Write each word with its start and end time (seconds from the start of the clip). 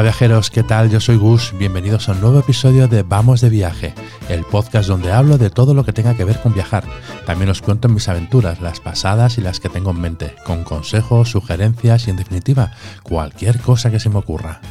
Hola 0.00 0.12
viajeros, 0.12 0.50
¿qué 0.50 0.62
tal? 0.62 0.88
Yo 0.88 0.98
soy 0.98 1.18
Gus, 1.18 1.52
bienvenidos 1.58 2.08
a 2.08 2.12
un 2.12 2.22
nuevo 2.22 2.38
episodio 2.38 2.88
de 2.88 3.02
Vamos 3.02 3.42
de 3.42 3.50
Viaje, 3.50 3.92
el 4.30 4.44
podcast 4.44 4.88
donde 4.88 5.12
hablo 5.12 5.36
de 5.36 5.50
todo 5.50 5.74
lo 5.74 5.84
que 5.84 5.92
tenga 5.92 6.16
que 6.16 6.24
ver 6.24 6.40
con 6.40 6.54
viajar. 6.54 6.84
También 7.26 7.50
os 7.50 7.60
cuento 7.60 7.86
mis 7.90 8.08
aventuras, 8.08 8.62
las 8.62 8.80
pasadas 8.80 9.36
y 9.36 9.42
las 9.42 9.60
que 9.60 9.68
tengo 9.68 9.90
en 9.90 10.00
mente, 10.00 10.34
con 10.46 10.64
consejos, 10.64 11.28
sugerencias 11.28 12.06
y 12.06 12.10
en 12.12 12.16
definitiva, 12.16 12.72
cualquier 13.02 13.60
cosa 13.60 13.90
que 13.90 14.00
se 14.00 14.08
me 14.08 14.16
ocurra. 14.16 14.62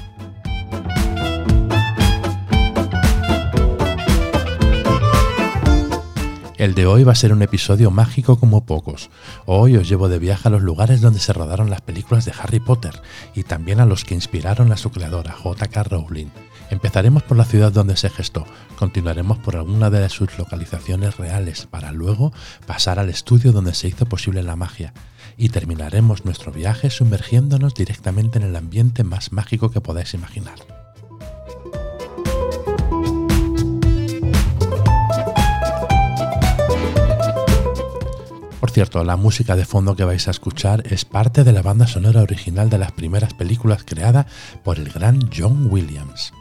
El 6.59 6.75
de 6.75 6.85
hoy 6.85 7.05
va 7.05 7.13
a 7.13 7.15
ser 7.15 7.31
un 7.31 7.41
episodio 7.41 7.89
mágico 7.89 8.37
como 8.37 8.65
pocos. 8.65 9.09
Hoy 9.45 9.77
os 9.77 9.87
llevo 9.87 10.09
de 10.09 10.19
viaje 10.19 10.49
a 10.49 10.51
los 10.51 10.61
lugares 10.61 10.99
donde 10.99 11.21
se 11.21 11.31
rodaron 11.31 11.69
las 11.69 11.79
películas 11.79 12.25
de 12.25 12.33
Harry 12.37 12.59
Potter 12.59 13.01
y 13.33 13.43
también 13.43 13.79
a 13.79 13.85
los 13.85 14.03
que 14.03 14.13
inspiraron 14.13 14.73
a 14.73 14.75
su 14.75 14.91
creadora, 14.91 15.31
J.K. 15.31 15.83
Rowling. 15.83 16.27
Empezaremos 16.69 17.23
por 17.23 17.37
la 17.37 17.45
ciudad 17.45 17.71
donde 17.71 17.95
se 17.95 18.09
gestó, 18.09 18.45
continuaremos 18.77 19.37
por 19.37 19.55
alguna 19.55 19.89
de 19.89 20.09
sus 20.09 20.37
localizaciones 20.37 21.15
reales 21.15 21.65
para 21.65 21.93
luego 21.93 22.33
pasar 22.67 22.99
al 22.99 23.07
estudio 23.07 23.53
donde 23.53 23.73
se 23.73 23.87
hizo 23.87 24.05
posible 24.05 24.43
la 24.43 24.57
magia 24.57 24.93
y 25.37 25.47
terminaremos 25.47 26.25
nuestro 26.25 26.51
viaje 26.51 26.89
sumergiéndonos 26.89 27.73
directamente 27.73 28.37
en 28.37 28.43
el 28.43 28.57
ambiente 28.57 29.05
más 29.05 29.31
mágico 29.31 29.71
que 29.71 29.79
podáis 29.79 30.13
imaginar. 30.13 30.78
Por 38.69 38.75
cierto, 38.75 39.03
la 39.03 39.17
música 39.17 39.55
de 39.55 39.65
fondo 39.65 39.95
que 39.95 40.03
vais 40.03 40.27
a 40.27 40.29
escuchar 40.29 40.83
es 40.85 41.03
parte 41.03 41.43
de 41.43 41.51
la 41.51 41.63
banda 41.63 41.87
sonora 41.87 42.21
original 42.21 42.69
de 42.69 42.77
las 42.77 42.91
primeras 42.91 43.33
películas 43.33 43.83
creada 43.83 44.27
por 44.63 44.77
el 44.77 44.91
gran 44.91 45.27
John 45.35 45.69
Williams. 45.71 46.31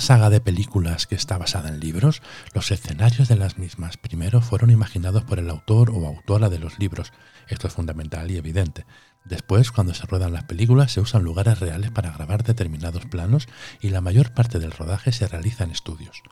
Saga 0.00 0.30
de 0.30 0.40
películas 0.40 1.06
que 1.06 1.14
está 1.14 1.36
basada 1.36 1.68
en 1.68 1.78
libros, 1.78 2.22
los 2.54 2.70
escenarios 2.70 3.28
de 3.28 3.36
las 3.36 3.58
mismas 3.58 3.98
primero 3.98 4.40
fueron 4.40 4.70
imaginados 4.70 5.24
por 5.24 5.38
el 5.38 5.50
autor 5.50 5.90
o 5.90 6.06
autora 6.06 6.48
de 6.48 6.58
los 6.58 6.78
libros. 6.78 7.12
Esto 7.48 7.68
es 7.68 7.74
fundamental 7.74 8.30
y 8.30 8.38
evidente. 8.38 8.86
Después, 9.26 9.70
cuando 9.70 9.92
se 9.92 10.06
ruedan 10.06 10.32
las 10.32 10.44
películas, 10.44 10.92
se 10.92 11.02
usan 11.02 11.22
lugares 11.22 11.60
reales 11.60 11.90
para 11.90 12.12
grabar 12.12 12.42
determinados 12.44 13.04
planos 13.04 13.46
y 13.82 13.90
la 13.90 14.00
mayor 14.00 14.32
parte 14.32 14.58
del 14.58 14.72
rodaje 14.72 15.12
se 15.12 15.28
realiza 15.28 15.64
en 15.64 15.70
estudios. 15.70 16.22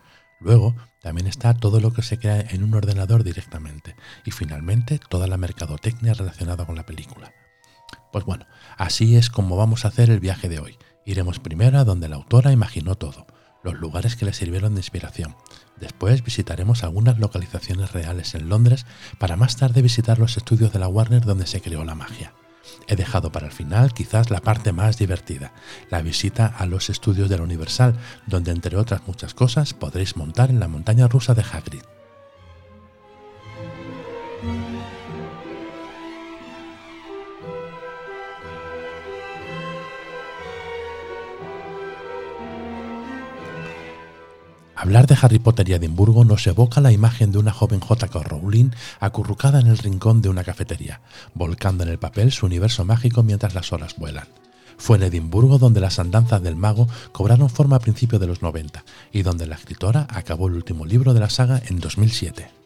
Luego, 0.41 0.75
también 1.03 1.27
está 1.27 1.53
todo 1.53 1.79
lo 1.79 1.93
que 1.93 2.03
se 2.03 2.19
crea 2.19 2.41
en 2.41 2.65
un 2.65 2.73
ordenador 2.73 3.23
directamente. 3.23 3.97
Y 4.25 4.31
finalmente, 4.31 4.99
toda 4.99 5.27
la 5.27 5.37
mercadotecnia 5.37 6.15
relacionada 6.15 6.65
con 6.65 6.75
la 6.75 6.87
película. 6.87 7.35
Pues 8.13 8.25
bueno, 8.25 8.47
así 8.79 9.17
es 9.17 9.29
como 9.29 9.57
vamos 9.57 9.85
a 9.85 9.89
hacer 9.89 10.09
el 10.09 10.21
viaje 10.21 10.49
de 10.49 10.59
hoy. 10.59 10.79
Iremos 11.05 11.39
primero 11.39 11.79
a 11.79 11.85
donde 11.85 12.09
la 12.09 12.17
autora 12.17 12.51
imaginó 12.53 12.95
todo, 12.95 13.27
los 13.73 13.81
lugares 13.81 14.17
que 14.17 14.25
le 14.25 14.33
sirvieron 14.33 14.75
de 14.75 14.81
inspiración. 14.81 15.37
Después 15.79 16.25
visitaremos 16.25 16.83
algunas 16.83 17.19
localizaciones 17.19 17.93
reales 17.93 18.35
en 18.35 18.49
Londres 18.49 18.87
para 19.19 19.37
más 19.37 19.57
tarde 19.57 19.83
visitar 19.83 20.19
los 20.19 20.37
estudios 20.37 20.73
de 20.73 20.79
la 20.79 20.89
Warner 20.89 21.25
donde 21.25 21.47
se 21.47 21.61
creó 21.61 21.85
la 21.85 21.95
magia. 21.95 22.33
He 22.87 22.97
dejado 22.97 23.31
para 23.33 23.47
el 23.47 23.53
final 23.53 23.93
quizás 23.93 24.31
la 24.31 24.41
parte 24.41 24.73
más 24.73 24.99
divertida, 24.99 25.53
la 25.91 26.03
visita 26.03 26.47
a 26.47 26.67
los 26.67 26.91
estudios 26.91 27.29
de 27.29 27.37
la 27.37 27.45
Universal, 27.45 27.95
donde 28.27 28.51
entre 28.51 28.77
otras 28.77 29.03
muchas 29.07 29.35
cosas 29.35 29.75
podréis 29.75 30.17
montar 30.17 30.51
en 30.51 30.61
la 30.61 30.69
montaña 30.69 31.09
rusa 31.09 31.35
de 31.35 31.43
Hagrid. 31.43 31.83
Hablar 44.89 45.07
de 45.07 45.19
Harry 45.21 45.39
Potter 45.39 45.69
y 45.69 45.75
Edimburgo 45.75 46.25
nos 46.25 46.47
evoca 46.47 46.81
la 46.81 46.93
imagen 46.93 47.31
de 47.31 47.37
una 47.37 47.53
joven 47.53 47.79
J.K. 47.79 48.23
Rowling 48.23 48.71
acurrucada 49.01 49.61
en 49.61 49.67
el 49.67 49.77
rincón 49.77 50.23
de 50.23 50.31
una 50.31 50.45
cafetería, 50.45 51.03
volcando 51.35 51.83
en 51.85 51.91
el 51.91 51.99
papel 51.99 52.33
su 52.33 52.47
universo 52.47 52.87
mágico 52.87 53.23
mientras 53.23 53.55
las 53.55 53.71
horas 53.75 53.97
vuelan. 53.99 54.29
Fue 54.79 54.97
en 54.97 55.03
Edimburgo 55.03 55.59
donde 55.59 55.83
las 55.83 55.99
andanzas 55.99 56.43
del 56.43 56.57
mago 56.57 56.89
cobraron 57.13 57.51
forma 57.51 57.77
a 57.77 57.81
principios 57.81 58.19
de 58.19 58.29
los 58.29 58.41
90 58.41 58.83
y 59.13 59.21
donde 59.21 59.47
la 59.47 59.57
escritora 59.57 60.07
acabó 60.09 60.49
el 60.49 60.55
último 60.55 60.87
libro 60.87 61.13
de 61.13 61.21
la 61.21 61.29
saga 61.29 61.61
en 61.67 61.81
2007. 61.81 62.58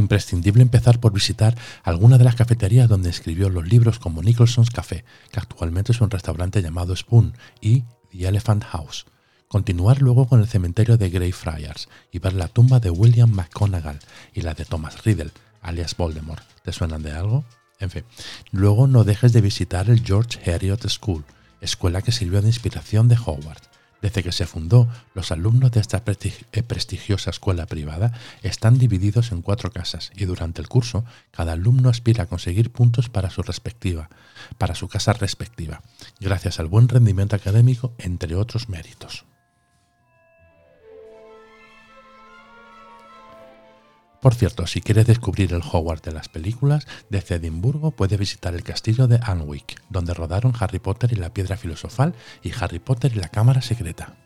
Imprescindible 0.00 0.62
empezar 0.62 0.98
por 0.98 1.12
visitar 1.12 1.58
alguna 1.82 2.16
de 2.16 2.24
las 2.24 2.34
cafeterías 2.34 2.88
donde 2.88 3.10
escribió 3.10 3.50
los 3.50 3.68
libros 3.68 3.98
como 3.98 4.22
Nicholson's 4.22 4.70
Café, 4.70 5.04
que 5.30 5.40
actualmente 5.40 5.92
es 5.92 6.00
un 6.00 6.08
restaurante 6.08 6.62
llamado 6.62 6.96
Spoon, 6.96 7.34
y 7.60 7.84
The 8.10 8.28
Elephant 8.28 8.64
House. 8.64 9.04
Continuar 9.46 10.00
luego 10.00 10.26
con 10.26 10.40
el 10.40 10.48
cementerio 10.48 10.96
de 10.96 11.10
Greyfriars 11.10 11.90
y 12.10 12.18
ver 12.18 12.32
la 12.32 12.48
tumba 12.48 12.80
de 12.80 12.88
William 12.88 13.30
McGonagall 13.30 13.98
y 14.32 14.40
la 14.40 14.54
de 14.54 14.64
Thomas 14.64 15.04
Riddle, 15.04 15.32
alias 15.60 15.94
Voldemort. 15.94 16.44
¿Te 16.64 16.72
suenan 16.72 17.02
de 17.02 17.12
algo? 17.12 17.44
En 17.78 17.90
fin, 17.90 18.04
luego 18.52 18.86
no 18.86 19.04
dejes 19.04 19.34
de 19.34 19.42
visitar 19.42 19.90
el 19.90 20.02
George 20.02 20.40
Heriot 20.50 20.88
School, 20.88 21.26
escuela 21.60 22.00
que 22.00 22.12
sirvió 22.12 22.40
de 22.40 22.48
inspiración 22.48 23.06
de 23.06 23.18
Howard. 23.18 23.69
Desde 24.02 24.22
que 24.22 24.32
se 24.32 24.46
fundó, 24.46 24.88
los 25.14 25.30
alumnos 25.30 25.72
de 25.72 25.80
esta 25.80 26.02
eh, 26.06 26.62
prestigiosa 26.62 27.30
escuela 27.30 27.66
privada 27.66 28.12
están 28.42 28.78
divididos 28.78 29.32
en 29.32 29.42
cuatro 29.42 29.70
casas 29.70 30.10
y 30.16 30.24
durante 30.24 30.60
el 30.62 30.68
curso 30.68 31.04
cada 31.30 31.52
alumno 31.52 31.88
aspira 31.88 32.24
a 32.24 32.26
conseguir 32.26 32.70
puntos 32.70 33.08
para 33.08 33.30
su 33.30 33.42
respectiva, 33.42 34.08
para 34.58 34.74
su 34.74 34.88
casa 34.88 35.12
respectiva, 35.12 35.82
gracias 36.18 36.60
al 36.60 36.66
buen 36.66 36.88
rendimiento 36.88 37.36
académico 37.36 37.92
entre 37.98 38.34
otros 38.34 38.68
méritos. 38.68 39.24
Por 44.20 44.34
cierto, 44.34 44.66
si 44.66 44.82
quieres 44.82 45.06
descubrir 45.06 45.54
el 45.54 45.62
Hogwarts 45.62 46.02
de 46.02 46.12
las 46.12 46.28
películas, 46.28 46.86
desde 47.08 47.36
Edimburgo 47.36 47.90
puedes 47.90 48.18
visitar 48.18 48.54
el 48.54 48.62
castillo 48.62 49.08
de 49.08 49.18
Anwick, 49.22 49.82
donde 49.88 50.12
rodaron 50.12 50.52
Harry 50.60 50.78
Potter 50.78 51.12
y 51.12 51.16
la 51.16 51.32
piedra 51.32 51.56
filosofal 51.56 52.14
y 52.42 52.52
Harry 52.60 52.80
Potter 52.80 53.12
y 53.14 53.18
la 53.18 53.28
cámara 53.28 53.62
secreta. 53.62 54.16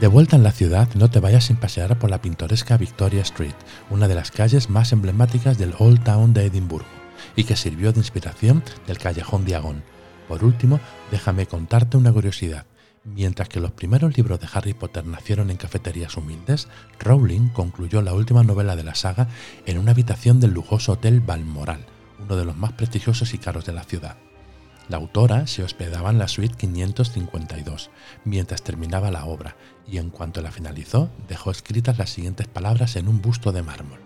De 0.00 0.08
vuelta 0.08 0.36
en 0.36 0.42
la 0.42 0.52
ciudad, 0.52 0.88
no 0.94 1.10
te 1.10 1.20
vayas 1.20 1.44
sin 1.44 1.56
pasear 1.56 1.98
por 1.98 2.10
la 2.10 2.20
pintoresca 2.20 2.76
Victoria 2.76 3.22
Street, 3.22 3.54
una 3.90 4.08
de 4.08 4.14
las 4.14 4.30
calles 4.30 4.68
más 4.70 4.92
emblemáticas 4.92 5.58
del 5.58 5.74
Old 5.78 6.04
Town 6.04 6.32
de 6.34 6.46
Edimburgo, 6.46 6.88
y 7.34 7.44
que 7.44 7.56
sirvió 7.56 7.92
de 7.92 8.00
inspiración 8.00 8.62
del 8.86 8.98
callejón 8.98 9.44
Diagon. 9.44 9.95
Por 10.28 10.44
último, 10.44 10.80
déjame 11.10 11.46
contarte 11.46 11.96
una 11.96 12.12
curiosidad. 12.12 12.66
Mientras 13.04 13.48
que 13.48 13.60
los 13.60 13.70
primeros 13.70 14.16
libros 14.16 14.40
de 14.40 14.48
Harry 14.52 14.74
Potter 14.74 15.06
nacieron 15.06 15.50
en 15.50 15.56
cafeterías 15.56 16.16
humildes, 16.16 16.66
Rowling 16.98 17.48
concluyó 17.50 18.02
la 18.02 18.14
última 18.14 18.42
novela 18.42 18.74
de 18.74 18.82
la 18.82 18.96
saga 18.96 19.28
en 19.64 19.78
una 19.78 19.92
habitación 19.92 20.40
del 20.40 20.50
lujoso 20.50 20.92
Hotel 20.92 21.20
Balmoral, 21.20 21.86
uno 22.18 22.34
de 22.34 22.44
los 22.44 22.56
más 22.56 22.72
prestigiosos 22.72 23.32
y 23.32 23.38
caros 23.38 23.64
de 23.64 23.72
la 23.72 23.84
ciudad. 23.84 24.16
La 24.88 24.96
autora 24.98 25.46
se 25.46 25.62
hospedaba 25.64 26.10
en 26.10 26.18
la 26.18 26.28
suite 26.28 26.56
552 26.56 27.90
mientras 28.24 28.62
terminaba 28.62 29.10
la 29.10 29.24
obra 29.24 29.56
y 29.86 29.98
en 29.98 30.10
cuanto 30.10 30.42
la 30.42 30.52
finalizó 30.52 31.10
dejó 31.28 31.50
escritas 31.50 31.98
las 31.98 32.10
siguientes 32.10 32.46
palabras 32.46 32.96
en 32.96 33.08
un 33.08 33.20
busto 33.20 33.52
de 33.52 33.62
mármol. 33.62 33.98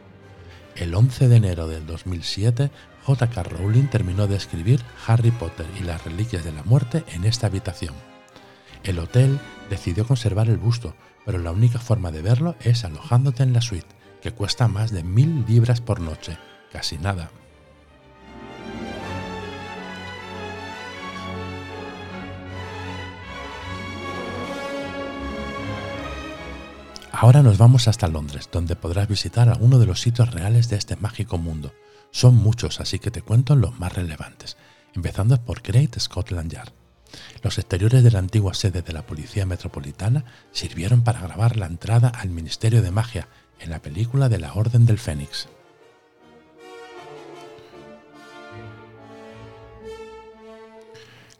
El 0.81 0.95
11 0.95 1.29
de 1.29 1.37
enero 1.37 1.69
del 1.69 1.87
2007, 1.87 2.71
J.K. 3.05 3.43
Rowling 3.43 3.89
terminó 3.89 4.27
de 4.27 4.37
escribir 4.37 4.81
Harry 5.07 5.31
Potter 5.31 5.67
y 5.79 5.85
las 5.85 6.03
Reliquias 6.03 6.43
de 6.43 6.53
la 6.53 6.63
Muerte 6.63 7.05
en 7.09 7.27
esta 7.27 7.49
habitación. 7.49 7.95
El 8.83 8.99
hotel 8.99 9.39
decidió 9.69 10.07
conservar 10.07 10.49
el 10.49 10.57
busto, 10.57 10.95
pero 11.27 11.37
la 11.37 11.53
única 11.53 11.81
forma 11.81 12.11
de 12.11 12.23
verlo 12.23 12.57
es 12.61 12.87
alojándote 12.87 13.43
en 13.43 13.53
la 13.53 13.61
suite, 13.61 13.95
que 14.23 14.33
cuesta 14.33 14.69
más 14.69 14.91
de 14.91 15.05
mil 15.05 15.45
libras 15.47 15.83
por 15.83 16.01
noche, 16.01 16.39
casi 16.73 16.97
nada. 16.97 17.31
Ahora 27.23 27.43
nos 27.43 27.59
vamos 27.59 27.87
hasta 27.87 28.09
Londres, 28.09 28.49
donde 28.51 28.77
podrás 28.77 29.07
visitar 29.07 29.51
algunos 29.51 29.79
de 29.79 29.85
los 29.85 30.01
sitios 30.01 30.31
reales 30.31 30.71
de 30.71 30.77
este 30.77 30.97
mágico 30.97 31.37
mundo. 31.37 31.75
Son 32.11 32.35
muchos, 32.35 32.81
así 32.81 32.99
que 32.99 33.11
te 33.11 33.21
cuento 33.21 33.57
los 33.57 33.79
más 33.79 33.93
relevantes, 33.93 34.57
empezando 34.95 35.39
por 35.45 35.61
Great 35.61 35.99
Scotland 35.99 36.51
Yard. 36.51 36.73
Los 37.43 37.59
exteriores 37.59 38.03
de 38.03 38.11
la 38.11 38.21
antigua 38.21 38.55
sede 38.55 38.81
de 38.81 38.95
la 38.95 39.03
Policía 39.03 39.45
Metropolitana 39.45 40.25
sirvieron 40.53 41.03
para 41.03 41.21
grabar 41.21 41.59
la 41.59 41.67
entrada 41.67 42.09
al 42.09 42.31
Ministerio 42.31 42.81
de 42.81 42.91
Magia 42.91 43.29
en 43.59 43.69
la 43.69 43.83
película 43.83 44.31
de 44.31 44.39
la 44.39 44.55
Orden 44.55 44.87
del 44.87 44.99
Fénix. 44.99 45.47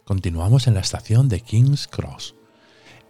Continuamos 0.05 0.67
en 0.67 0.75
la 0.75 0.81
estación 0.81 1.27
de 1.27 1.41
King's 1.41 1.87
Cross, 1.87 2.35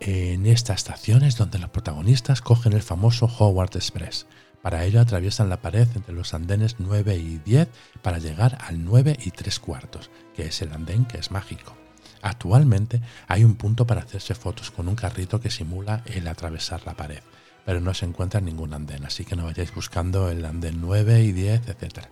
en 0.03 0.47
esta 0.47 0.73
estación 0.73 1.23
es 1.23 1.37
donde 1.37 1.59
los 1.59 1.69
protagonistas 1.69 2.41
cogen 2.41 2.73
el 2.73 2.81
famoso 2.81 3.27
Howard 3.27 3.75
Express. 3.75 4.25
Para 4.63 4.83
ello 4.83 4.99
atraviesan 4.99 5.49
la 5.49 5.61
pared 5.61 5.87
entre 5.95 6.15
los 6.15 6.33
andenes 6.33 6.77
9 6.79 7.17
y 7.17 7.37
10 7.37 7.67
para 8.01 8.17
llegar 8.17 8.57
al 8.61 8.83
9 8.83 9.17
y 9.23 9.29
3 9.29 9.59
cuartos, 9.59 10.09
que 10.35 10.47
es 10.47 10.61
el 10.63 10.73
andén 10.73 11.05
que 11.05 11.19
es 11.19 11.29
mágico. 11.29 11.77
Actualmente 12.23 12.99
hay 13.27 13.43
un 13.43 13.53
punto 13.53 13.85
para 13.85 14.01
hacerse 14.01 14.33
fotos 14.33 14.71
con 14.71 14.87
un 14.87 14.95
carrito 14.95 15.39
que 15.39 15.51
simula 15.51 16.01
el 16.05 16.27
atravesar 16.27 16.81
la 16.85 16.95
pared, 16.95 17.21
pero 17.65 17.79
no 17.79 17.93
se 17.93 18.05
encuentra 18.05 18.41
ningún 18.41 18.73
andén, 18.73 19.05
así 19.05 19.25
que 19.25 19.35
no 19.35 19.45
vayáis 19.45 19.73
buscando 19.73 20.29
el 20.29 20.45
andén 20.45 20.81
9 20.81 21.23
y 21.23 21.31
10, 21.31 21.69
etc. 21.69 22.05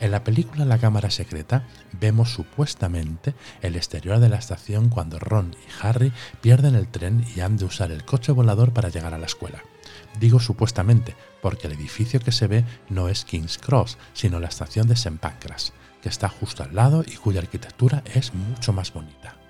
En 0.00 0.10
la 0.10 0.24
película 0.24 0.64
La 0.64 0.78
Cámara 0.78 1.10
Secreta 1.10 1.66
vemos 1.92 2.32
supuestamente 2.32 3.34
el 3.62 3.76
exterior 3.76 4.18
de 4.18 4.28
la 4.28 4.36
estación 4.36 4.88
cuando 4.88 5.18
Ron 5.18 5.54
y 5.54 5.86
Harry 5.86 6.12
pierden 6.40 6.74
el 6.74 6.88
tren 6.88 7.24
y 7.34 7.40
han 7.40 7.56
de 7.56 7.64
usar 7.64 7.90
el 7.90 8.04
coche 8.04 8.32
volador 8.32 8.72
para 8.72 8.88
llegar 8.88 9.14
a 9.14 9.18
la 9.18 9.26
escuela. 9.26 9.62
Digo 10.18 10.40
supuestamente 10.40 11.14
porque 11.42 11.66
el 11.66 11.74
edificio 11.74 12.20
que 12.20 12.32
se 12.32 12.46
ve 12.46 12.64
no 12.88 13.08
es 13.08 13.24
King's 13.24 13.58
Cross, 13.58 13.98
sino 14.12 14.40
la 14.40 14.48
estación 14.48 14.86
de 14.86 14.94
St. 14.94 15.18
Pancras, 15.18 15.72
que 16.02 16.08
está 16.08 16.28
justo 16.28 16.62
al 16.62 16.74
lado 16.74 17.04
y 17.06 17.16
cuya 17.16 17.40
arquitectura 17.40 18.02
es 18.14 18.32
mucho 18.34 18.72
más 18.72 18.92
bonita. 18.92 19.43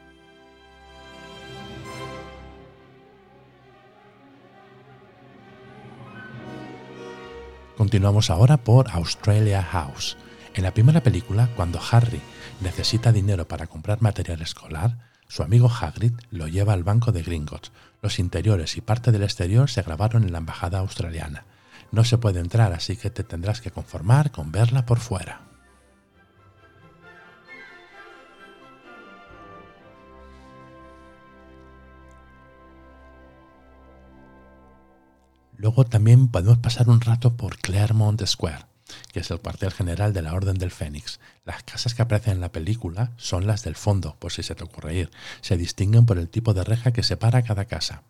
Continuamos 7.85 8.31
ahora 8.31 8.57
por 8.57 8.91
Australia 8.93 9.63
House. 9.63 10.17
En 10.55 10.63
la 10.63 10.73
primera 10.73 11.03
película, 11.03 11.51
cuando 11.55 11.79
Harry 11.91 12.23
necesita 12.63 13.13
dinero 13.13 13.47
para 13.47 13.67
comprar 13.67 14.01
material 14.01 14.41
escolar, 14.41 14.97
su 15.29 15.43
amigo 15.43 15.69
Hagrid 15.71 16.15
lo 16.31 16.49
lleva 16.49 16.73
al 16.73 16.83
banco 16.83 17.13
de 17.13 17.23
Gringotts. 17.23 17.73
Los 18.01 18.19
interiores 18.19 18.79
y 18.79 18.81
parte 18.81 19.13
del 19.13 19.23
exterior 19.23 19.69
se 19.69 19.83
grabaron 19.83 20.25
en 20.25 20.33
la 20.33 20.39
embajada 20.39 20.79
australiana. 20.79 21.45
No 21.93 22.05
se 22.05 22.17
puede 22.17 22.41
entrar, 22.41 22.73
así 22.73 22.97
que 22.97 23.11
te 23.11 23.23
tendrás 23.23 23.61
que 23.61 23.71
conformar 23.71 24.31
con 24.31 24.51
verla 24.51 24.87
por 24.87 24.99
fuera. 24.99 25.43
Luego 35.65 35.87
también 35.87 36.29
podemos 36.29 36.59
pasar 36.59 36.91
un 36.91 37.01
rato 37.01 37.39
por 37.39 37.57
Claremont 37.57 38.23
Square, 38.27 38.67
que 39.11 39.21
es 39.21 39.31
el 39.31 39.41
cuartel 39.41 39.73
general 39.73 40.13
de 40.13 40.21
la 40.21 40.35
Orden 40.35 40.59
del 40.59 40.71
Fénix. 40.71 41.21
Las 41.47 41.63
casas 41.63 41.95
que 41.95 42.03
aparecen 42.03 42.35
en 42.35 42.43
la 42.43 42.53
película 42.53 43.13
son 43.17 43.47
las 43.47 43.65
del 43.65 43.75
fondo, 43.75 44.15
por 44.19 44.31
si 44.31 44.43
se 44.43 44.55
te 44.55 44.63
ocurre 44.63 44.95
ir. 44.95 45.11
Se 45.41 45.57
distinguen 45.57 46.05
por 46.05 46.19
el 46.19 46.29
tipo 46.29 46.53
de 46.53 46.65
reja 46.65 46.93
que 46.93 47.03
separa 47.03 47.41
cada 47.45 47.65
casa. 47.65 48.03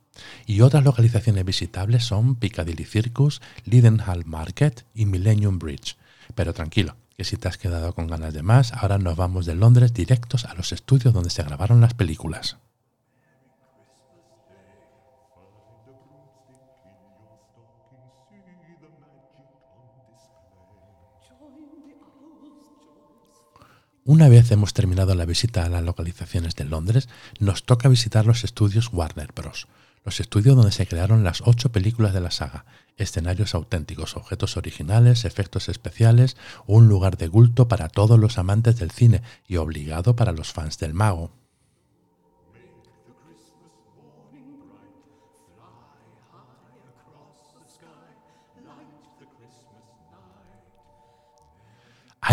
Y 0.47 0.63
otras 0.63 0.83
localizaciones 0.83 1.45
visitables 1.45 2.03
son 2.03 2.35
Piccadilly 2.35 2.85
Circus, 2.85 3.41
Lidenhall 3.67 4.25
Market 4.25 4.85
y 4.93 5.07
Millennium 5.07 5.61
Bridge. 5.61 5.97
Pero 6.35 6.55
tranquilo, 6.55 6.97
que 7.17 7.23
si 7.23 7.37
te 7.37 7.47
has 7.47 7.57
quedado 7.57 7.95
con 7.95 8.09
ganas 8.09 8.35
de 8.35 8.43
más, 8.43 8.73
ahora 8.73 8.99
nos 8.99 9.15
vamos 9.15 9.47
de 9.47 9.55
Londres 9.55 9.95
directos 9.95 10.45
a 10.45 10.55
los 10.55 10.73
estudios 10.73 11.15
donde 11.15 11.31
se 11.31 11.45
grabaron 11.45 11.81
las 11.81 11.95
películas. 11.95 12.57
Una 24.07 24.29
vez 24.29 24.51
hemos 24.51 24.75
terminado 24.75 25.15
la 25.15 25.25
visita 25.25 25.65
a 25.65 25.71
las 25.71 25.83
localizaciones 25.83 26.55
de 26.57 26.67
Londres, 26.67 27.09
nos 27.39 27.65
toca 27.65 27.89
visitar 27.89 28.27
los 28.27 28.45
estudios 28.45 28.91
Warner 28.93 29.31
Bros., 29.35 29.67
los 30.05 30.21
estudios 30.21 30.57
donde 30.57 30.73
se 30.73 30.87
crearon 30.87 31.25
las 31.25 31.41
ocho 31.47 31.73
películas 31.73 32.13
de 32.13 32.21
la 32.21 32.31
saga, 32.31 32.67
escenarios 32.99 33.55
auténticos, 33.55 34.19
objetos 34.19 34.59
originales, 34.59 35.25
efectos 35.25 35.71
especiales, 35.71 36.37
un 36.67 36.87
lugar 36.87 37.17
de 37.17 37.31
culto 37.31 37.67
para 37.67 37.89
todos 37.89 38.21
los 38.21 38.37
amantes 38.37 38.77
del 38.79 38.91
cine 38.91 39.23
y 39.49 39.57
obligado 39.57 40.15
para 40.17 40.33
los 40.33 40.53
fans 40.53 40.77
del 40.77 40.93
mago. 40.93 41.33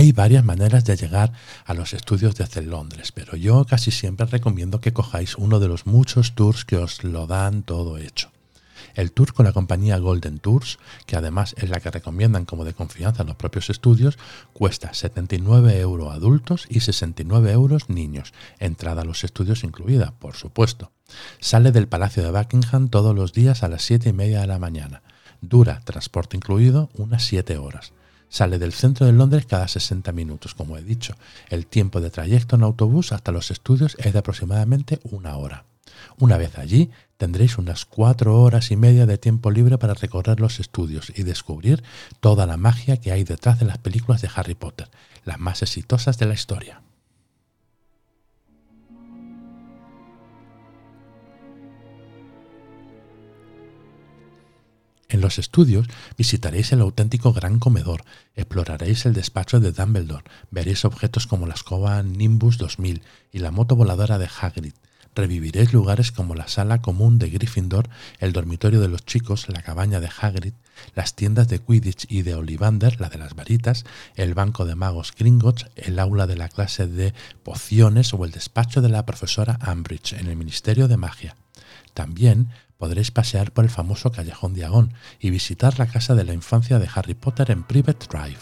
Hay 0.02 0.14
varias 0.14 0.44
maneras 0.44 0.84
de 0.84 0.96
llegar 0.96 1.32
a 1.64 1.76
los 1.76 1.94
estudios 1.94 2.34
de 2.34 2.62
Londres, 2.64 3.12
pero 3.12 3.38
yo 3.38 3.66
casi 3.66 3.92
siempre 3.92 4.26
recomiendo 4.26 4.82
que 4.82 4.94
cojáis 4.94 5.36
uno 5.36 5.60
de 5.60 5.68
los 5.68 5.86
muchos 5.86 6.34
tours 6.34 6.66
que 6.66 6.78
os 6.78 7.04
lo 7.04 7.28
dan 7.28 7.62
todo 7.62 8.00
hecho. 8.00 8.32
El 8.96 9.12
tour 9.12 9.32
con 9.32 9.46
la 9.46 9.54
compañía 9.54 10.00
Golden 10.00 10.40
Tours, 10.40 10.80
que 11.06 11.18
además 11.18 11.54
es 11.56 11.70
la 11.70 11.80
que 11.82 11.92
recomiendan 11.92 12.46
como 12.46 12.66
de 12.66 12.74
confianza 12.74 13.24
los 13.24 13.36
propios 13.36 13.70
estudios, 13.70 14.18
cuesta 14.54 14.92
79 14.92 15.80
euros 15.80 16.12
adultos 16.16 16.66
y 16.68 16.80
69 16.80 17.52
euros 17.52 17.88
niños, 17.92 18.34
entrada 18.58 19.04
a 19.04 19.06
los 19.06 19.24
estudios 19.24 19.64
incluida, 19.64 20.16
por 20.18 20.36
supuesto. 20.36 20.92
Sale 21.40 21.72
del 21.72 21.88
Palacio 21.88 22.24
de 22.24 22.32
Buckingham 22.32 22.90
todos 22.90 23.16
los 23.16 23.34
días 23.34 23.62
a 23.62 23.68
las 23.68 23.84
7 23.84 24.10
y 24.10 24.14
media 24.14 24.42
de 24.42 24.48
la 24.48 24.58
mañana. 24.58 25.04
Dura, 25.42 25.80
transporte 25.82 26.38
incluido, 26.38 26.90
unas 26.96 27.24
7 27.24 27.56
horas. 27.60 27.94
Sale 28.32 28.60
del 28.60 28.72
centro 28.72 29.06
de 29.06 29.12
Londres 29.12 29.46
cada 29.46 29.68
60 29.68 30.14
minutos, 30.14 30.56
como 30.56 30.78
he 30.78 30.84
dicho. 30.84 31.16
El 31.50 31.68
tiempo 31.68 32.00
de 32.00 32.10
trayecto 32.10 32.56
en 32.56 32.64
autobús 32.64 33.12
hasta 33.12 33.34
los 33.34 33.52
estudios 33.52 33.98
es 34.00 34.14
de 34.14 34.20
aproximadamente 34.20 35.02
una 35.04 35.36
hora. 35.36 35.66
Una 36.18 36.38
vez 36.38 36.58
allí, 36.58 36.92
tendréis 37.18 37.58
unas 37.58 37.84
cuatro 37.84 38.42
horas 38.42 38.72
y 38.72 38.78
media 38.78 39.06
de 39.06 39.18
tiempo 39.18 39.52
libre 39.52 39.78
para 39.78 39.96
recorrer 39.96 40.40
los 40.40 40.62
estudios 40.62 41.12
y 41.14 41.24
descubrir 41.24 41.84
toda 42.22 42.46
la 42.46 42.56
magia 42.56 42.96
que 42.96 43.12
hay 43.12 43.26
detrás 43.26 43.60
de 43.60 43.66
las 43.66 43.80
películas 43.80 44.22
de 44.22 44.30
Harry 44.34 44.56
Potter, 44.56 44.90
las 45.26 45.38
más 45.38 45.62
exitosas 45.62 46.18
de 46.18 46.26
la 46.28 46.34
historia. 46.34 46.82
En 55.12 55.20
los 55.20 55.40
estudios 55.40 55.88
visitaréis 56.18 56.72
el 56.72 56.80
auténtico 56.80 57.34
gran 57.34 57.60
comedor, 57.60 58.06
exploraréis 58.34 59.06
el 59.06 59.12
despacho 59.12 59.60
de 59.60 59.74
Dumbledore, 59.74 60.24
veréis 60.52 60.86
objetos 60.86 61.28
como 61.28 61.48
la 61.48 61.54
escoba 61.54 62.02
Nimbus 62.02 62.58
2000 62.58 63.04
y 63.34 63.40
la 63.40 63.52
moto 63.52 63.76
voladora 63.76 64.18
de 64.18 64.30
Hagrid, 64.40 64.72
reviviréis 65.14 65.74
lugares 65.74 66.14
como 66.14 66.34
la 66.34 66.48
sala 66.48 66.82
común 66.82 67.20
de 67.20 67.30
Gryffindor, 67.30 67.90
el 68.20 68.32
dormitorio 68.32 68.80
de 68.80 68.88
los 68.88 69.06
chicos, 69.06 69.50
la 69.50 69.62
cabaña 69.62 70.00
de 70.00 70.08
Hagrid, 70.18 70.54
las 70.96 71.14
tiendas 71.14 71.50
de 71.50 71.60
Quidditch 71.60 72.06
y 72.08 72.22
de 72.22 72.36
Ollivander, 72.36 73.02
la 73.02 73.10
de 73.10 73.18
las 73.18 73.36
varitas, 73.36 73.84
el 74.16 74.34
banco 74.34 74.66
de 74.66 74.76
magos 74.76 75.14
Gringotts, 75.14 75.66
el 75.76 76.00
aula 76.00 76.26
de 76.26 76.38
la 76.38 76.48
clase 76.48 76.88
de 76.88 77.14
pociones 77.44 78.14
o 78.14 78.24
el 78.24 78.32
despacho 78.32 78.82
de 78.82 78.88
la 78.88 79.06
profesora 79.06 79.60
Ambridge 79.60 80.14
en 80.14 80.28
el 80.28 80.38
Ministerio 80.38 80.88
de 80.88 80.96
Magia. 80.96 81.36
También 81.94 82.48
podréis 82.82 83.12
pasear 83.12 83.52
por 83.52 83.64
el 83.64 83.70
famoso 83.70 84.12
callejón 84.12 84.56
Diagon 84.56 84.96
y 85.20 85.30
visitar 85.30 85.78
la 85.78 85.86
casa 85.86 86.16
de 86.16 86.24
la 86.24 86.34
infancia 86.34 86.80
de 86.80 86.90
Harry 86.92 87.14
Potter 87.14 87.52
en 87.52 87.62
Private 87.62 88.08
Drive. 88.08 88.40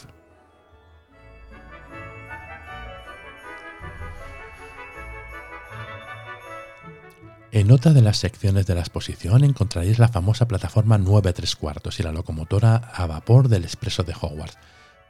En 7.51 7.69
otra 7.69 7.91
de 7.91 8.01
las 8.01 8.19
secciones 8.19 8.65
de 8.65 8.75
la 8.75 8.79
exposición 8.79 9.43
encontraréis 9.43 9.99
la 9.99 10.07
famosa 10.07 10.47
plataforma 10.47 10.97
9 10.97 11.33
3 11.33 11.55
cuartos 11.57 11.99
y 11.99 12.03
la 12.03 12.13
locomotora 12.13 12.77
a 12.77 13.07
vapor 13.07 13.49
del 13.49 13.65
expreso 13.65 14.03
de 14.03 14.13
Hogwarts. 14.13 14.57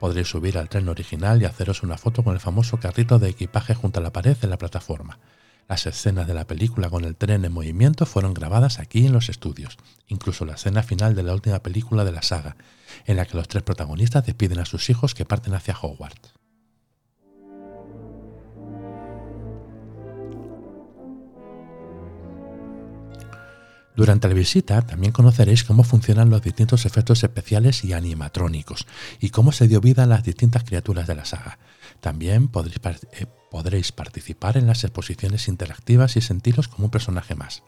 Podréis 0.00 0.26
subir 0.26 0.58
al 0.58 0.68
tren 0.68 0.88
original 0.88 1.40
y 1.40 1.44
haceros 1.44 1.84
una 1.84 1.98
foto 1.98 2.24
con 2.24 2.34
el 2.34 2.40
famoso 2.40 2.80
carrito 2.80 3.20
de 3.20 3.28
equipaje 3.28 3.76
junto 3.76 4.00
a 4.00 4.02
la 4.02 4.12
pared 4.12 4.36
en 4.42 4.50
la 4.50 4.58
plataforma. 4.58 5.20
Las 5.70 5.86
escenas 5.86 6.26
de 6.26 6.34
la 6.34 6.48
película 6.48 6.90
con 6.90 7.04
el 7.04 7.14
tren 7.14 7.44
en 7.44 7.52
movimiento 7.52 8.04
fueron 8.04 8.34
grabadas 8.34 8.80
aquí 8.80 9.06
en 9.06 9.12
los 9.12 9.28
estudios, 9.28 9.78
incluso 10.08 10.44
la 10.44 10.54
escena 10.54 10.82
final 10.82 11.14
de 11.14 11.22
la 11.22 11.32
última 11.32 11.60
película 11.60 12.04
de 12.04 12.10
la 12.10 12.22
saga, 12.22 12.56
en 13.06 13.16
la 13.16 13.24
que 13.24 13.36
los 13.36 13.46
tres 13.46 13.62
protagonistas 13.62 14.26
despiden 14.26 14.58
a 14.58 14.64
sus 14.64 14.90
hijos 14.90 15.14
que 15.14 15.24
parten 15.24 15.54
hacia 15.54 15.76
Hogwarts. 15.80 16.34
Durante 23.94 24.26
la 24.26 24.34
visita 24.34 24.82
también 24.82 25.12
conoceréis 25.12 25.62
cómo 25.62 25.84
funcionan 25.84 26.30
los 26.30 26.42
distintos 26.42 26.84
efectos 26.84 27.22
especiales 27.22 27.84
y 27.84 27.92
animatrónicos 27.92 28.88
y 29.20 29.30
cómo 29.30 29.52
se 29.52 29.68
dio 29.68 29.80
vida 29.80 30.02
a 30.02 30.06
las 30.06 30.24
distintas 30.24 30.64
criaturas 30.64 31.06
de 31.06 31.14
la 31.14 31.24
saga. 31.24 31.60
También 32.00 32.50
eh, 33.12 33.26
podréis, 33.50 33.92
participar 33.92 34.56
en 34.56 34.66
las 34.66 34.84
exposiciones 34.84 35.48
interactivas 35.48 36.16
y 36.16 36.20
sentiros 36.20 36.68
como 36.68 36.86
un 36.86 36.90
personaje 36.90 37.34
más. 37.34 37.62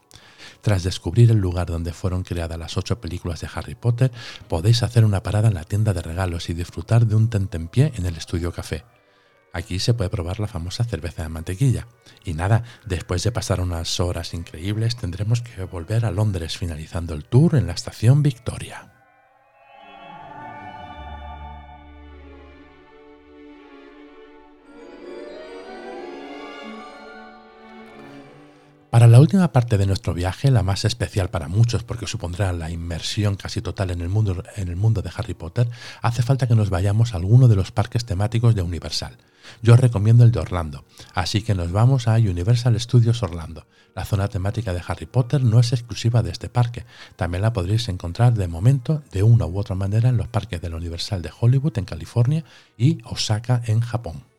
Tras 0.61 0.85
descubrir 0.85 1.31
el 1.31 1.39
lugar 1.39 1.67
donde 1.67 1.93
fueron 1.93 2.23
creadas 2.23 2.59
las 2.59 2.77
ocho 2.77 3.01
películas 3.01 3.41
de 3.41 3.49
Harry 3.53 3.75
Potter, 3.75 4.13
podéis 4.49 4.83
hacer 4.83 5.05
una 5.05 5.23
parada 5.23 5.49
en 5.49 5.55
la 5.55 5.65
tienda 5.65 5.93
de 5.93 6.03
regalos 6.03 6.49
y 6.49 6.55
disfrutar 6.55 7.07
de 7.07 7.17
un 7.17 7.29
tentempié 7.29 7.93
en 7.97 8.07
el 8.07 8.17
estudio 8.17 8.53
café. 8.53 8.85
Aquí 9.53 9.79
se 9.79 9.93
puede 9.93 10.09
probar 10.09 10.41
la 10.41 10.49
famosa 10.49 10.85
cerveza 10.85 11.23
de 11.23 11.29
mantequilla. 11.29 11.87
Y 12.25 12.33
nada, 12.33 12.65
después 12.87 13.23
de 13.23 13.33
pasar 13.33 13.61
unas 13.61 14.01
horas 14.01 14.33
increíbles 14.33 14.97
tendremos 14.97 15.43
que 15.43 15.65
volver 15.65 16.07
a 16.07 16.11
Londres 16.11 16.57
finalizando 16.57 17.13
el 17.15 17.25
tour 17.25 17.57
en 17.57 17.67
la 17.67 17.75
estación 17.75 18.23
Victoria. 18.23 18.92
Para 29.03 29.11
la 29.11 29.21
última 29.21 29.51
parte 29.51 29.79
de 29.79 29.87
nuestro 29.87 30.15
viaje, 30.15 30.53
la 30.53 30.63
más 30.63 30.85
especial 30.85 31.29
para 31.29 31.49
muchos 31.49 31.83
porque 31.83 32.07
supondrá 32.07 32.53
la 32.53 32.71
inmersión 32.71 33.35
casi 33.35 33.61
total 33.61 33.91
en 33.91 34.01
el 34.01 34.09
mundo, 34.09 35.03
de 35.03 35.11
Harry 35.17 35.35
Potter, 35.35 35.69
hace 36.03 36.23
falta 36.23 36.47
que 36.47 36.55
nos 36.55 36.71
vayamos 36.71 37.13
a 37.13 37.17
alguno 37.17 37.49
de 37.49 37.57
los 37.57 37.73
parques 37.73 38.05
temáticos 38.05 38.55
de 38.55 38.63
Universal. 38.63 39.19
Yo 39.61 39.75
recomiendo 39.75 40.23
el 40.23 40.31
de 40.31 40.39
Orlando, 40.39 40.85
así 41.15 41.43
que 41.43 41.57
nos 41.57 41.73
vamos 41.73 42.07
a 42.07 42.15
Universal 42.15 42.79
Studios 42.79 43.25
Orlando. 43.25 43.67
La 43.97 44.05
zona 44.05 44.29
temática 44.29 44.73
de 44.73 44.85
Harry 44.87 45.07
Potter 45.07 45.43
no 45.43 45.59
es 45.59 45.73
exclusiva 45.73 46.23
de 46.23 46.31
este 46.31 46.49
parque, 46.49 46.85
también 47.17 47.43
la 47.43 47.53
podréis 47.53 47.89
encontrar 47.89 48.35
de 48.35 48.47
momento 48.47 49.03
de 49.11 49.25
una 49.25 49.47
u 49.47 49.59
otra 49.59 49.75
manera 49.75 50.11
en 50.11 50.17
los 50.17 50.29
parques 50.29 50.61
de 50.61 50.71
la 50.71 50.77
Universal 50.77 51.23
de 51.23 51.33
Hollywood 51.41 51.77
en 51.77 51.87
California 51.87 52.45
y 52.79 52.99
Osaka 53.03 53.63
en 53.67 53.81
Japón. 53.81 54.32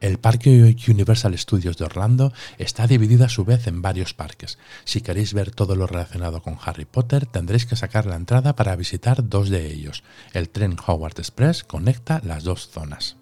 El 0.00 0.18
Parque 0.18 0.76
Universal 0.88 1.36
Studios 1.38 1.78
de 1.78 1.86
Orlando 1.86 2.32
está 2.58 2.86
dividido 2.86 3.24
a 3.24 3.30
su 3.30 3.46
vez 3.46 3.66
en 3.66 3.80
varios 3.80 4.12
parques. 4.12 4.58
Si 4.84 5.00
queréis 5.00 5.32
ver 5.32 5.50
todo 5.52 5.74
lo 5.74 5.86
relacionado 5.86 6.42
con 6.42 6.58
Harry 6.62 6.84
Potter, 6.84 7.24
tendréis 7.24 7.64
que 7.64 7.76
sacar 7.76 8.04
la 8.04 8.16
entrada 8.16 8.54
para 8.56 8.76
visitar 8.76 9.26
dos 9.26 9.48
de 9.48 9.72
ellos. 9.72 10.04
El 10.34 10.50
tren 10.50 10.76
Howard 10.86 11.18
Express 11.18 11.64
conecta 11.64 12.20
las 12.24 12.44
dos 12.44 12.68
zonas. 12.68 13.16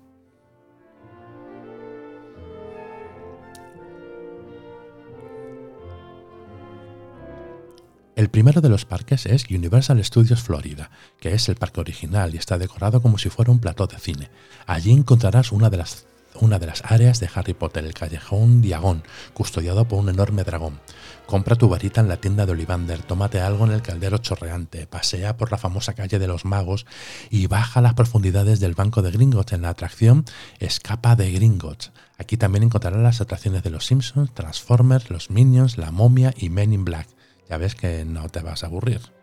El 8.16 8.30
primero 8.30 8.60
de 8.60 8.68
los 8.68 8.84
parques 8.84 9.26
es 9.26 9.48
Universal 9.50 10.04
Studios 10.04 10.42
Florida, 10.42 10.90
que 11.20 11.34
es 11.34 11.48
el 11.48 11.56
parque 11.56 11.80
original 11.80 12.34
y 12.34 12.38
está 12.38 12.58
decorado 12.58 13.02
como 13.02 13.18
si 13.18 13.28
fuera 13.28 13.50
un 13.50 13.58
plató 13.58 13.86
de 13.86 13.98
cine. 13.98 14.30
Allí 14.66 14.92
encontrarás 14.92 15.50
una 15.50 15.68
de 15.68 15.78
las 15.78 16.06
una 16.40 16.58
de 16.58 16.66
las 16.66 16.82
áreas 16.84 17.20
de 17.20 17.28
Harry 17.34 17.54
Potter, 17.54 17.84
el 17.84 17.94
callejón 17.94 18.60
Diagón, 18.60 19.04
custodiado 19.32 19.86
por 19.86 19.98
un 19.98 20.08
enorme 20.08 20.44
dragón. 20.44 20.80
Compra 21.26 21.56
tu 21.56 21.68
varita 21.68 22.00
en 22.00 22.08
la 22.08 22.18
tienda 22.18 22.46
de 22.46 22.52
Olivander, 22.52 23.02
tómate 23.02 23.40
algo 23.40 23.64
en 23.64 23.72
el 23.72 23.82
caldero 23.82 24.18
chorreante, 24.18 24.86
pasea 24.86 25.36
por 25.36 25.50
la 25.50 25.58
famosa 25.58 25.94
calle 25.94 26.18
de 26.18 26.26
los 26.26 26.44
magos 26.44 26.86
y 27.30 27.46
baja 27.46 27.80
a 27.80 27.82
las 27.82 27.94
profundidades 27.94 28.60
del 28.60 28.74
banco 28.74 29.02
de 29.02 29.10
Gringotts 29.10 29.52
en 29.52 29.62
la 29.62 29.70
atracción 29.70 30.24
Escapa 30.58 31.16
de 31.16 31.32
Gringotts. 31.32 31.92
Aquí 32.18 32.36
también 32.36 32.64
encontrarás 32.64 33.02
las 33.02 33.20
atracciones 33.20 33.62
de 33.62 33.70
los 33.70 33.86
Simpsons, 33.86 34.32
Transformers, 34.34 35.10
los 35.10 35.30
Minions, 35.30 35.78
la 35.78 35.90
momia 35.90 36.34
y 36.36 36.50
Men 36.50 36.72
in 36.72 36.84
Black. 36.84 37.08
Ya 37.48 37.58
ves 37.58 37.74
que 37.74 38.04
no 38.04 38.28
te 38.28 38.40
vas 38.40 38.62
a 38.62 38.66
aburrir. 38.66 39.13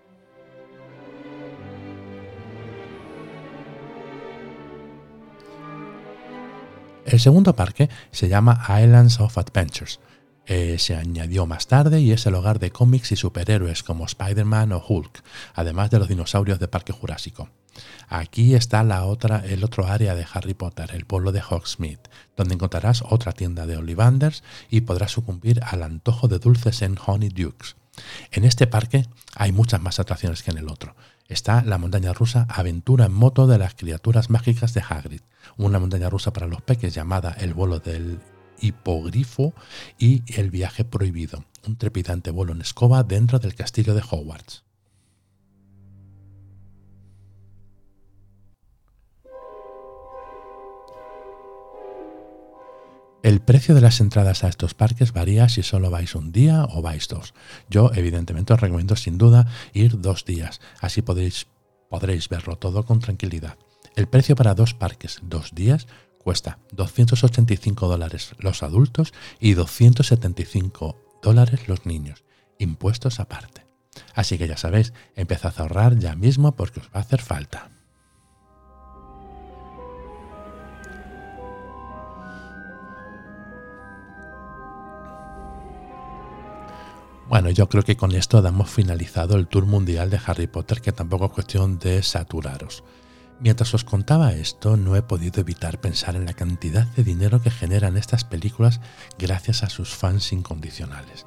El 7.06 7.20
segundo 7.20 7.56
parque 7.56 7.90
se 8.12 8.30
llama 8.30 8.64
Islands 8.70 9.20
of 9.20 9.38
Adventures. 9.38 10.00
Eh, 10.46 10.78
se 10.80 10.96
añadió 10.96 11.46
más 11.46 11.68
tarde 11.68 12.02
y 12.02 12.12
es 12.12 12.26
el 12.26 12.36
hogar 12.36 12.60
de 12.60 12.72
cómics 12.72 13.12
y 13.12 13.16
superhéroes 13.16 13.84
como 13.84 14.06
Spider-Man 14.06 14.72
o 14.72 14.84
Hulk, 14.88 15.24
además 15.54 15.92
de 15.92 16.00
los 16.00 16.08
dinosaurios 16.08 16.60
de 16.60 16.68
Parque 16.68 16.94
Jurásico. 16.94 17.50
Aquí 18.10 18.54
está 18.56 18.84
la 18.84 19.06
otra, 19.06 19.44
el 19.46 19.64
otro 19.64 19.88
área 19.88 20.14
de 20.16 20.26
Harry 20.32 20.54
Potter, 20.54 20.92
el 20.94 21.06
pueblo 21.06 21.32
de 21.32 21.42
Hogsmeade, 21.42 22.02
donde 22.36 22.56
encontrarás 22.56 23.04
otra 23.08 23.32
tienda 23.32 23.66
de 23.66 23.78
Ollivanders 23.78 24.44
y 24.70 24.82
podrás 24.82 25.12
sucumbir 25.12 25.62
al 25.64 25.84
antojo 25.84 26.28
de 26.28 26.40
dulces 26.40 26.82
en 26.82 26.98
Honey 27.04 27.30
Dukes. 27.30 27.76
En 28.32 28.44
este 28.46 28.68
parque 28.68 29.06
hay 29.36 29.52
muchas 29.52 29.82
más 29.82 30.00
atracciones 30.00 30.44
que 30.44 30.52
en 30.52 30.58
el 30.58 30.70
otro. 30.70 30.96
Está 31.32 31.64
la 31.64 31.78
montaña 31.78 32.12
rusa 32.12 32.46
Aventura 32.50 33.06
en 33.06 33.14
moto 33.14 33.48
de 33.48 33.58
las 33.58 33.74
criaturas 33.74 34.30
mágicas 34.30 34.74
de 34.74 34.82
Hagrid, 34.82 35.22
una 35.56 35.80
montaña 35.80 36.10
rusa 36.10 36.34
para 36.34 36.46
los 36.46 36.62
peques 36.62 36.94
llamada 36.94 37.32
El 37.40 37.54
vuelo 37.54 37.80
del 37.80 38.20
hipogrifo 38.60 39.54
y 39.98 40.24
El 40.28 40.52
viaje 40.52 40.84
prohibido, 40.84 41.46
un 41.66 41.78
trepidante 41.78 42.32
vuelo 42.32 42.52
en 42.52 42.60
escoba 42.60 43.04
dentro 43.04 43.40
del 43.40 43.56
castillo 43.56 43.96
de 43.96 44.02
Hogwarts. 44.02 44.66
El 53.24 53.40
precio 53.40 53.76
de 53.76 53.82
las 53.82 54.02
entradas 54.02 54.44
a 54.44 54.48
estos 54.48 54.74
parques 54.74 55.14
varía 55.14 55.48
si 55.48 55.62
solo 55.62 55.92
vais 55.92 56.16
un 56.16 56.32
día 56.32 56.66
o 56.66 56.82
vais 56.82 57.08
dos. 57.08 57.36
Yo 57.70 57.92
evidentemente 57.94 58.54
os 58.54 58.60
recomiendo 58.60 58.96
sin 58.96 59.20
duda 59.20 59.46
ir 59.74 60.02
dos 60.02 60.26
días, 60.26 60.60
así 60.80 61.04
podréis, 61.04 61.46
podréis 61.88 62.30
verlo 62.30 62.56
todo 62.56 62.84
con 62.84 63.00
tranquilidad. 63.00 63.60
El 63.96 64.08
precio 64.08 64.36
para 64.36 64.56
dos 64.56 64.74
parques, 64.74 65.20
dos 65.22 65.54
días, 65.54 65.86
cuesta 66.18 66.58
285 66.72 67.88
dólares 67.88 68.34
los 68.40 68.64
adultos 68.64 69.14
y 69.40 69.54
275 69.54 71.20
dólares 71.22 71.68
los 71.68 71.86
niños, 71.86 72.24
impuestos 72.58 73.20
aparte. 73.20 73.68
Así 74.16 74.40
que 74.40 74.48
ya 74.48 74.58
sabéis, 74.58 74.94
empezad 75.16 75.54
a 75.58 75.62
ahorrar 75.62 76.00
ya 76.00 76.16
mismo 76.16 76.56
porque 76.56 76.80
os 76.80 76.88
va 76.88 76.98
a 76.98 77.02
hacer 77.02 77.22
falta. 77.22 77.70
Bueno, 87.32 87.50
yo 87.50 87.70
creo 87.70 87.84
que 87.84 87.96
con 87.96 88.12
esto 88.12 88.42
damos 88.42 88.70
finalizado 88.70 89.38
el 89.38 89.48
tour 89.48 89.66
mundial 89.66 90.10
de 90.10 90.20
Harry 90.26 90.48
Potter, 90.48 90.82
que 90.82 90.92
tampoco 90.92 91.28
es 91.28 91.32
cuestión 91.32 91.80
de 91.80 92.04
saturaros. 92.04 92.84
Mientras 93.40 93.74
os 93.74 93.86
contaba 93.86 94.34
esto, 94.34 94.76
no 94.76 94.98
he 94.98 95.02
podido 95.02 95.40
evitar 95.40 95.80
pensar 95.80 96.18
en 96.18 96.26
la 96.26 96.34
cantidad 96.34 96.86
de 96.88 97.06
dinero 97.06 97.42
que 97.42 97.50
generan 97.50 97.96
estas 97.96 98.26
películas 98.26 98.82
gracias 99.18 99.64
a 99.64 99.70
sus 99.70 99.96
fans 99.96 100.34
incondicionales. 100.34 101.26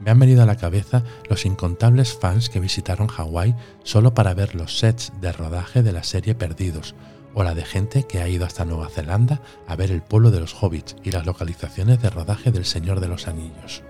Me 0.00 0.10
han 0.10 0.18
venido 0.18 0.42
a 0.42 0.46
la 0.46 0.56
cabeza 0.56 1.04
los 1.30 1.46
incontables 1.46 2.18
fans 2.18 2.50
que 2.50 2.58
visitaron 2.58 3.06
Hawái 3.06 3.54
solo 3.84 4.12
para 4.12 4.34
ver 4.34 4.56
los 4.56 4.80
sets 4.80 5.12
de 5.20 5.30
rodaje 5.30 5.84
de 5.84 5.92
la 5.92 6.02
serie 6.02 6.34
Perdidos, 6.34 6.96
o 7.32 7.44
la 7.44 7.54
de 7.54 7.64
gente 7.64 8.08
que 8.08 8.20
ha 8.20 8.28
ido 8.28 8.44
hasta 8.44 8.64
Nueva 8.64 8.88
Zelanda 8.88 9.40
a 9.68 9.76
ver 9.76 9.92
el 9.92 10.02
pueblo 10.02 10.32
de 10.32 10.40
los 10.40 10.60
hobbits 10.60 10.96
y 11.04 11.12
las 11.12 11.26
localizaciones 11.26 12.02
de 12.02 12.10
rodaje 12.10 12.50
del 12.50 12.64
Señor 12.64 12.98
de 12.98 13.06
los 13.06 13.28
Anillos. 13.28 13.84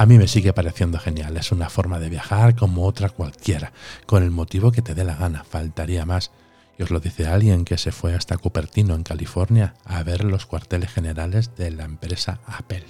A 0.00 0.06
mí 0.06 0.16
me 0.16 0.28
sigue 0.28 0.52
pareciendo 0.52 1.00
genial, 1.00 1.36
es 1.38 1.50
una 1.50 1.68
forma 1.68 1.98
de 1.98 2.08
viajar 2.08 2.54
como 2.54 2.86
otra 2.86 3.08
cualquiera, 3.08 3.72
con 4.06 4.22
el 4.22 4.30
motivo 4.30 4.70
que 4.70 4.80
te 4.80 4.94
dé 4.94 5.02
la 5.02 5.16
gana, 5.16 5.42
faltaría 5.42 6.06
más. 6.06 6.30
Y 6.78 6.84
os 6.84 6.92
lo 6.92 7.00
dice 7.00 7.26
alguien 7.26 7.64
que 7.64 7.78
se 7.78 7.90
fue 7.90 8.14
hasta 8.14 8.38
Cupertino, 8.38 8.94
en 8.94 9.02
California, 9.02 9.74
a 9.84 10.00
ver 10.04 10.22
los 10.22 10.46
cuarteles 10.46 10.92
generales 10.92 11.56
de 11.56 11.72
la 11.72 11.82
empresa 11.82 12.38
Apple. 12.46 12.84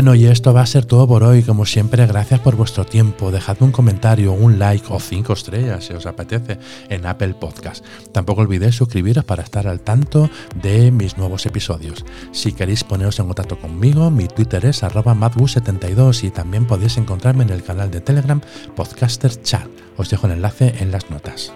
Bueno, 0.00 0.14
y 0.14 0.24
esto 0.28 0.54
va 0.54 0.62
a 0.62 0.66
ser 0.66 0.86
todo 0.86 1.06
por 1.06 1.24
hoy. 1.24 1.42
Como 1.42 1.66
siempre, 1.66 2.06
gracias 2.06 2.40
por 2.40 2.56
vuestro 2.56 2.86
tiempo. 2.86 3.30
Dejadme 3.30 3.66
un 3.66 3.70
comentario, 3.70 4.32
un 4.32 4.58
like 4.58 4.86
o 4.88 4.98
cinco 4.98 5.34
estrellas 5.34 5.84
si 5.84 5.92
os 5.92 6.06
apetece 6.06 6.58
en 6.88 7.04
Apple 7.04 7.34
Podcast. 7.34 7.84
Tampoco 8.10 8.40
olvidéis 8.40 8.76
suscribiros 8.76 9.26
para 9.26 9.42
estar 9.42 9.68
al 9.68 9.80
tanto 9.80 10.30
de 10.54 10.90
mis 10.90 11.18
nuevos 11.18 11.44
episodios. 11.44 12.06
Si 12.32 12.54
queréis 12.54 12.82
poneros 12.82 13.18
en 13.18 13.26
contacto 13.26 13.58
conmigo, 13.58 14.10
mi 14.10 14.26
Twitter 14.26 14.64
es 14.64 14.82
arroba 14.82 15.14
72 15.46 16.24
y 16.24 16.30
también 16.30 16.66
podéis 16.66 16.96
encontrarme 16.96 17.44
en 17.44 17.50
el 17.50 17.62
canal 17.62 17.90
de 17.90 18.00
Telegram 18.00 18.40
Podcaster 18.74 19.42
Chat. 19.42 19.68
Os 19.98 20.08
dejo 20.08 20.28
el 20.28 20.32
enlace 20.32 20.76
en 20.78 20.92
las 20.92 21.10
notas. 21.10 21.52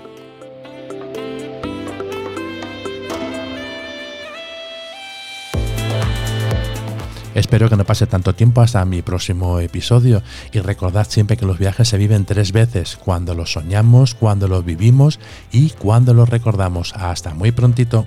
Espero 7.45 7.69
que 7.69 7.77
no 7.77 7.85
pase 7.85 8.07
tanto 8.07 8.35
tiempo 8.35 8.63
hasta 8.63 8.83
mi 8.87 9.03
próximo 9.03 9.61
episodio 9.61 10.23
y 10.51 10.61
recordad 10.61 11.07
siempre 11.07 11.37
que 11.37 11.45
los 11.45 11.59
viajes 11.59 11.87
se 11.87 11.99
viven 11.99 12.25
tres 12.25 12.53
veces, 12.53 12.97
cuando 12.97 13.35
los 13.35 13.53
soñamos, 13.53 14.15
cuando 14.15 14.49
los 14.49 14.65
vivimos 14.65 15.21
y 15.53 15.69
cuando 15.69 16.15
los 16.15 16.31
recordamos. 16.31 16.95
Hasta 16.95 17.35
muy 17.35 17.53
prontito. 17.53 18.07